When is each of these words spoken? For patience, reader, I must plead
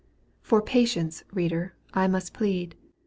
For 0.41 0.63
patience, 0.63 1.23
reader, 1.31 1.75
I 1.93 2.07
must 2.07 2.33
plead 2.33 2.73